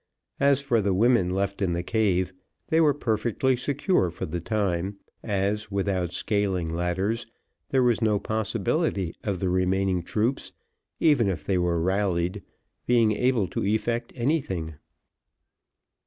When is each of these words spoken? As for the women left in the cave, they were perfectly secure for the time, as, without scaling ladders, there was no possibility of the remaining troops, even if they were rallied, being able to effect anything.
As 0.39 0.61
for 0.61 0.81
the 0.81 0.95
women 0.95 1.29
left 1.29 1.61
in 1.61 1.73
the 1.73 1.83
cave, 1.83 2.33
they 2.69 2.81
were 2.81 2.91
perfectly 2.91 3.55
secure 3.55 4.09
for 4.09 4.25
the 4.25 4.39
time, 4.39 4.97
as, 5.21 5.69
without 5.69 6.11
scaling 6.11 6.73
ladders, 6.73 7.27
there 7.69 7.83
was 7.83 8.01
no 8.01 8.17
possibility 8.17 9.13
of 9.23 9.39
the 9.39 9.49
remaining 9.49 10.01
troops, 10.01 10.53
even 10.99 11.27
if 11.29 11.45
they 11.45 11.59
were 11.59 11.79
rallied, 11.79 12.41
being 12.87 13.11
able 13.11 13.47
to 13.49 13.63
effect 13.63 14.11
anything. 14.15 14.73